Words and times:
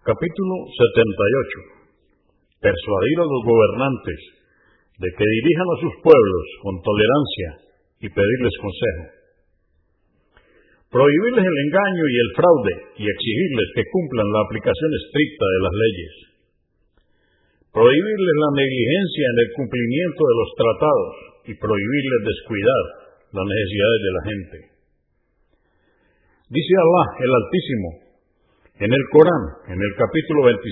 Capítulo 0.00 0.64
78. 0.64 1.76
Persuadir 2.56 3.16
a 3.20 3.28
los 3.28 3.42
gobernantes 3.44 4.20
de 4.96 5.08
que 5.12 5.26
dirijan 5.28 5.68
a 5.76 5.80
sus 5.84 5.92
pueblos 6.00 6.46
con 6.64 6.80
tolerancia 6.80 7.48
y 8.00 8.08
pedirles 8.08 8.56
consejo. 8.64 9.04
Prohibirles 10.88 11.44
el 11.44 11.58
engaño 11.68 12.04
y 12.08 12.16
el 12.16 12.30
fraude 12.32 12.74
y 12.96 13.04
exigirles 13.12 13.68
que 13.76 13.84
cumplan 13.92 14.24
la 14.32 14.40
aplicación 14.48 14.88
estricta 15.04 15.44
de 15.44 15.60
las 15.68 15.74
leyes. 15.76 16.14
Prohibirles 17.68 18.36
la 18.40 18.50
negligencia 18.56 19.26
en 19.28 19.36
el 19.36 19.50
cumplimiento 19.52 20.22
de 20.24 20.36
los 20.40 20.50
tratados 20.56 21.14
y 21.44 21.52
prohibirles 21.60 22.20
descuidar 22.24 22.84
las 23.36 23.46
necesidades 23.52 24.00
de 24.00 24.12
la 24.16 24.22
gente. 24.32 24.56
Dice 26.56 26.72
Allah 26.88 27.06
el 27.20 27.32
Altísimo 27.36 28.09
en 28.80 28.88
el 28.88 29.04
Corán, 29.12 29.44
en 29.68 29.76
el 29.76 29.92
capítulo 29.92 30.40
26, 30.48 30.64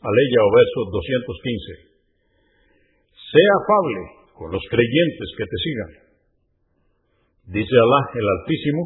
aleya 0.00 0.40
o 0.40 0.50
verso 0.56 0.80
215. 0.88 1.92
Sea 3.12 3.52
afable 3.60 4.00
con 4.32 4.48
los 4.56 4.64
creyentes 4.72 5.28
que 5.36 5.44
te 5.44 5.58
sigan. 5.60 5.92
Dice 7.52 7.76
Allah 7.76 8.04
el 8.16 8.26
Altísimo 8.40 8.82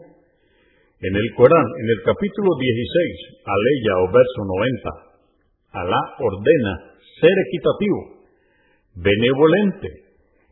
en 0.99 1.15
el 1.15 1.29
Corán, 1.39 1.69
en 1.79 1.89
el 1.95 2.01
capítulo 2.03 2.51
16, 2.59 3.47
aleya 3.47 3.95
o 4.03 4.07
verso 4.11 4.41
90. 4.43 5.87
Alá 5.87 6.03
ordena 6.19 6.99
ser 7.23 7.37
equitativo, 7.47 8.01
benevolente 8.99 9.89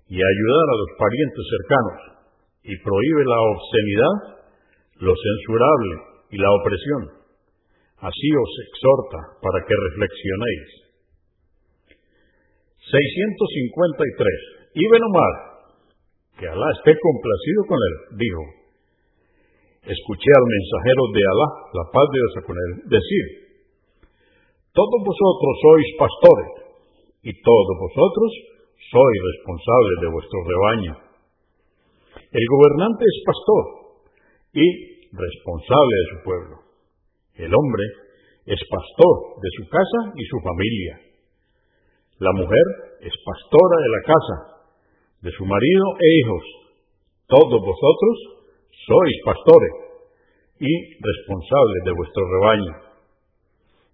y 0.07 0.23
ayudar 0.23 0.67
a 0.71 0.79
los 0.79 0.91
parientes 1.03 1.45
cercanos 1.51 1.99
y 2.63 2.79
prohíbe 2.79 3.23
la 3.27 3.41
obscenidad, 3.43 4.15
lo 5.03 5.13
censurable 5.19 5.95
y 6.31 6.39
la 6.39 6.51
opresión. 6.63 7.18
Así 7.99 8.31
os 8.31 8.53
exhorta 8.63 9.21
para 9.43 9.59
que 9.67 9.75
reflexionéis. 9.75 10.71
653. 12.79 14.79
Ibn 14.79 15.03
Omar, 15.03 15.35
que 16.39 16.47
Alá 16.47 16.69
esté 16.79 16.95
complacido 16.95 17.61
con 17.67 17.79
él, 17.83 17.95
dijo, 18.23 18.43
escuché 19.83 20.31
al 20.31 20.47
mensajero 20.47 21.03
de 21.11 21.23
Alá, 21.27 21.49
la 21.75 21.87
paz 21.91 22.07
de 22.07 22.19
Dios 22.23 22.35
con 22.47 22.57
él, 22.57 22.73
decir, 22.87 23.25
todos 24.71 24.99
vosotros 25.03 25.53
sois 25.59 25.89
pastores 25.99 26.51
y 27.27 27.35
todos 27.43 27.75
vosotros 27.83 28.31
sois 28.79 29.19
responsables 29.27 29.97
de 30.07 30.09
vuestro 30.15 30.39
rebaño. 30.47 30.95
El 32.31 32.47
gobernante 32.47 33.03
es 33.03 33.19
pastor 33.27 33.65
y 34.55 34.67
responsable 35.11 35.95
de 35.99 36.07
su 36.15 36.19
pueblo. 36.23 36.68
El 37.39 37.55
hombre 37.55 37.85
es 38.47 38.59
pastor 38.67 39.39
de 39.39 39.51
su 39.55 39.65
casa 39.71 40.01
y 40.19 40.25
su 40.27 40.39
familia. 40.43 40.95
La 42.19 42.33
mujer 42.35 42.67
es 43.07 43.15
pastora 43.23 43.77
de 43.79 43.91
la 43.95 44.03
casa, 44.03 44.37
de 45.23 45.31
su 45.31 45.47
marido 45.47 45.87
e 46.03 46.07
hijos. 46.19 46.45
Todos 47.31 47.63
vosotros 47.63 48.15
sois 48.75 49.17
pastores 49.23 49.71
y 50.59 50.73
responsables 50.99 51.81
de 51.87 51.93
vuestro 51.95 52.23
rebaño. 52.27 52.75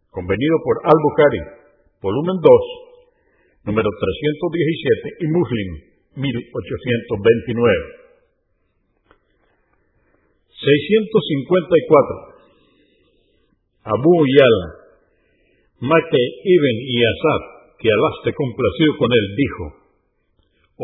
Convenido 0.08 0.56
por 0.64 0.80
Al-Bukhari, 0.88 1.42
volumen 2.00 2.40
2, 2.40 2.48
número 3.68 3.90
317 3.92 5.20
y 5.20 5.26
Muslim, 5.36 5.68
1829. 6.16 8.04
654. 10.64 12.33
Abu 13.84 14.14
Yala, 14.24 14.68
Mate 15.84 16.22
ibn 16.40 16.76
Yasar, 16.88 17.42
que 17.76 17.92
Alá 17.92 18.08
esté 18.16 18.32
complacido 18.32 18.96
con 18.96 19.12
él, 19.12 19.26
dijo, 19.36 19.64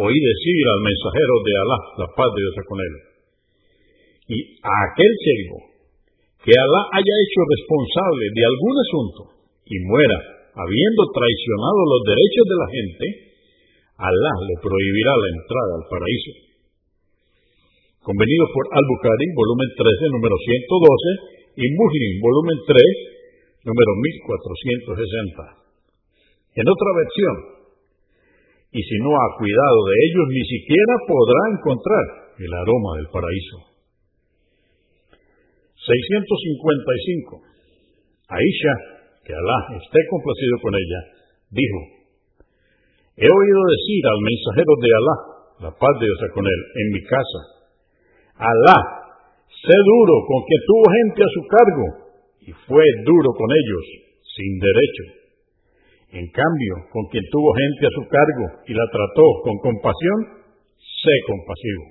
oí 0.04 0.12
decir 0.12 0.62
al 0.68 0.80
mensajero 0.84 1.34
de 1.40 1.52
Alá, 1.56 1.78
la 2.04 2.08
paz 2.12 2.28
de 2.36 2.40
Dios 2.44 2.56
con 2.68 2.78
él, 2.84 2.94
y 4.28 4.38
a 4.60 4.74
aquel 4.92 5.12
siervo 5.24 5.58
que 6.44 6.52
Alá 6.52 6.82
haya 6.92 7.14
hecho 7.24 7.40
responsable 7.48 8.24
de 8.36 8.42
algún 8.44 8.74
asunto 8.76 9.20
y 9.64 9.76
muera 9.88 10.18
habiendo 10.60 11.02
traicionado 11.08 11.80
los 11.88 12.02
derechos 12.04 12.44
de 12.44 12.56
la 12.60 12.68
gente, 12.68 13.06
Alá 13.96 14.32
le 14.44 14.56
prohibirá 14.60 15.12
la 15.16 15.28
entrada 15.40 15.72
al 15.80 15.86
paraíso. 15.88 16.32
Convenido 18.00 18.44
por 18.52 18.64
Al-Bukhari, 18.68 19.28
volumen 19.36 19.68
13, 19.76 20.16
número 20.16 20.36
112, 20.36 21.39
y 21.56 21.64
Muslim, 21.74 22.12
volumen 22.22 22.58
3, 22.66 23.66
número 23.66 23.92
1460. 23.98 25.60
En 26.54 26.66
otra 26.66 26.90
versión, 26.96 27.36
y 28.70 28.80
si 28.82 28.96
no 29.02 29.10
ha 29.10 29.28
cuidado 29.38 29.78
de 29.90 29.94
ellos, 29.98 30.26
ni 30.30 30.44
siquiera 30.46 30.94
podrá 31.06 31.40
encontrar 31.58 32.04
el 32.38 32.52
aroma 32.54 32.90
del 33.02 33.08
paraíso. 33.10 33.58
655. 35.74 37.42
Aisha, 38.30 38.74
que 39.26 39.32
Alá 39.34 39.58
esté 39.74 40.00
complacido 40.06 40.54
con 40.62 40.72
ella, 40.74 41.00
dijo, 41.50 41.80
He 43.18 43.26
oído 43.26 43.60
decir 43.74 44.02
al 44.06 44.20
mensajero 44.22 44.72
de 44.78 44.90
Alá, 44.94 45.16
la 45.66 45.72
paz 45.74 45.94
de 45.98 46.06
Dios 46.06 46.20
con 46.32 46.46
él, 46.46 46.60
en 46.78 46.86
mi 46.94 47.02
casa, 47.02 47.40
Alá, 48.38 48.99
sé 49.50 49.76
duro 49.84 50.24
con 50.26 50.44
que 50.46 50.58
tuvo 50.66 50.90
gente 50.90 51.22
a 51.22 51.28
su 51.34 51.42
cargo 51.50 51.86
y 52.40 52.52
fue 52.66 52.84
duro 53.04 53.30
con 53.36 53.50
ellos, 53.50 53.84
sin 54.22 54.58
derecho. 54.58 55.04
En 56.10 56.26
cambio, 56.30 56.74
con 56.90 57.06
quien 57.10 57.24
tuvo 57.30 57.52
gente 57.54 57.86
a 57.86 57.90
su 57.94 58.08
cargo 58.08 58.46
y 58.66 58.74
la 58.74 58.86
trató 58.90 59.22
con 59.44 59.58
compasión, 59.58 60.26
sé 60.78 61.14
compasivo. 61.26 61.84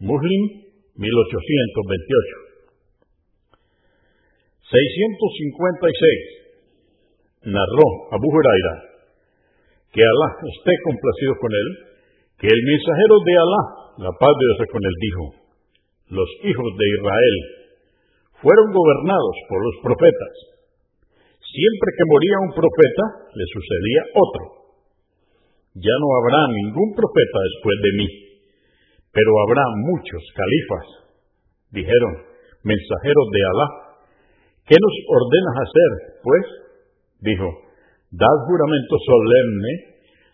Muslim 0.00 0.64
1828. 0.96 2.46
656. 4.70 6.46
Narró 7.52 7.86
Abu 8.10 8.26
Huraira, 8.26 8.74
que 9.92 10.02
Alá 10.02 10.28
esté 10.50 10.72
complacido 10.82 11.38
con 11.38 11.52
él, 11.52 11.68
que 12.40 12.48
el 12.48 12.62
mensajero 12.64 13.20
de 13.22 13.34
Alá, 13.38 13.62
la 14.08 14.12
paz 14.18 14.34
de 14.34 14.46
Dios 14.50 14.66
con 14.72 14.82
él, 14.82 14.96
dijo, 14.98 15.45
los 16.08 16.30
hijos 16.44 16.70
de 16.78 16.86
Israel 16.86 17.36
fueron 18.42 18.68
gobernados 18.72 19.36
por 19.48 19.58
los 19.62 19.76
profetas. 19.82 20.34
Siempre 21.40 21.90
que 21.96 22.10
moría 22.10 22.36
un 22.46 22.52
profeta, 22.52 23.04
le 23.32 23.46
sucedía 23.48 24.02
otro. 24.12 24.44
Ya 25.74 25.94
no 26.00 26.08
habrá 26.20 26.40
ningún 26.52 26.94
profeta 26.94 27.38
después 27.42 27.76
de 27.80 27.92
mí, 27.96 28.08
pero 29.12 29.30
habrá 29.46 29.64
muchos 29.88 30.22
califas. 30.36 30.86
Dijeron, 31.72 32.12
mensajeros 32.62 33.26
de 33.32 33.40
Alá, 33.44 33.86
¿Qué 34.66 34.74
nos 34.74 34.94
ordenas 35.06 35.56
hacer, 35.62 35.90
pues? 36.26 36.44
Dijo, 37.22 37.46
dad 38.10 38.36
juramento 38.50 38.94
solemne 38.98 39.72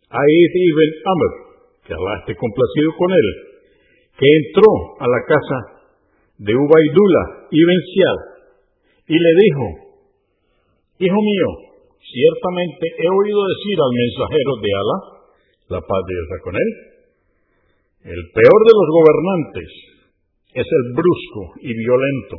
Aid 0.08 0.54
ibn 0.56 0.92
Amr, 1.04 1.32
que 1.84 1.92
Alá 1.96 2.20
esté 2.20 2.36
complacido 2.36 2.92
con 3.00 3.12
él, 3.12 3.28
que 4.20 4.28
entró 4.28 4.72
a 5.00 5.08
la 5.08 5.24
casa 5.28 5.58
de 6.40 6.56
Ubaidullah 6.56 7.48
ibn 7.52 7.80
Siad 7.92 8.33
y 9.08 9.16
le 9.20 9.32
dijo, 9.44 9.66
Hijo 11.00 11.20
mío, 11.20 11.50
ciertamente 12.00 12.86
he 13.00 13.10
oído 13.10 13.40
decir 13.44 13.78
al 13.82 13.92
mensajero 13.92 14.52
de 14.62 14.72
Alá, 14.72 14.98
la 15.74 15.82
paz 15.82 16.02
de 16.08 16.14
Dios 16.14 16.42
con 16.44 16.56
él, 16.56 16.70
el 18.04 18.22
peor 18.32 18.60
de 18.68 18.74
los 18.78 18.88
gobernantes 18.94 19.70
es 20.54 20.68
el 20.68 20.94
brusco 20.94 21.56
y 21.62 21.74
violento. 21.74 22.38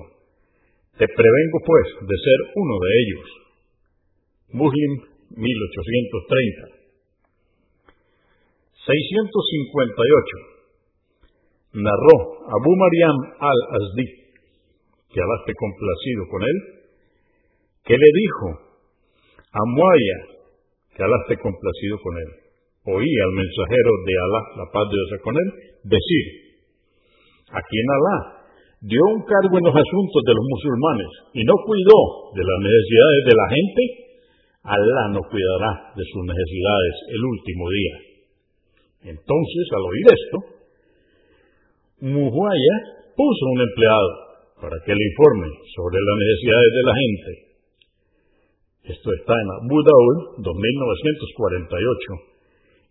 Te 0.96 1.08
prevengo, 1.08 1.58
pues, 1.66 1.86
de 2.06 2.16
ser 2.20 2.38
uno 2.54 2.74
de 2.78 2.90
ellos. 3.02 3.26
Muslim 4.54 4.92
1830. 5.34 6.74
658. 8.86 10.54
Narró 11.74 12.46
Abu 12.46 12.70
Mariam 12.76 13.18
al-Azdi, 13.40 14.23
que 15.14 15.22
Alá 15.22 15.36
complacido 15.46 16.22
con 16.26 16.42
él, 16.42 16.58
que 17.86 17.94
le 17.94 18.10
dijo 18.10 18.46
a 19.30 19.62
Muaya, 19.70 20.18
que 20.90 21.02
Alá 21.06 21.14
esté 21.22 21.38
complacido 21.38 22.02
con 22.02 22.14
él. 22.18 22.30
Oí 22.90 23.06
al 23.06 23.32
mensajero 23.38 23.90
de 24.02 24.14
Alá, 24.18 24.40
la 24.58 24.66
paz 24.74 24.84
de 24.90 24.98
Dios 24.98 25.22
con 25.22 25.34
él, 25.38 25.48
decir, 25.86 26.24
a 27.46 27.62
quien 27.62 27.86
Alá 27.94 28.18
dio 28.82 29.00
un 29.14 29.22
cargo 29.22 29.54
en 29.54 29.64
los 29.70 29.76
asuntos 29.78 30.20
de 30.26 30.34
los 30.34 30.44
musulmanes 30.50 31.10
y 31.32 31.42
no 31.46 31.54
cuidó 31.62 31.98
de 32.34 32.42
las 32.42 32.58
necesidades 32.58 33.22
de 33.22 33.34
la 33.38 33.46
gente, 33.54 33.82
Alá 34.66 35.04
no 35.14 35.22
cuidará 35.30 35.94
de 35.94 36.04
sus 36.10 36.22
necesidades 36.26 36.94
el 37.14 37.22
último 37.22 37.64
día. 37.70 37.96
Entonces, 39.14 39.64
al 39.70 39.84
oír 39.86 40.06
esto, 40.10 40.38
Muhuaya 42.02 42.76
puso 43.14 43.44
un 43.54 43.60
empleado 43.62 44.33
para 44.60 44.76
que 44.84 44.94
le 44.94 45.04
informe 45.10 45.48
sobre 45.74 45.98
las 45.98 46.18
necesidades 46.18 46.72
de 46.74 46.82
la 46.84 46.94
gente. 46.94 47.54
Esto 48.84 49.08
está 49.16 49.32
en 49.32 49.48
Abu 49.64 49.80
Daud 49.80 50.44
2948 50.44 52.36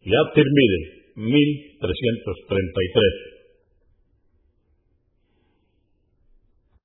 y 0.04 0.10
At-Tirmidhi 0.10 0.81
1333. 1.15 3.43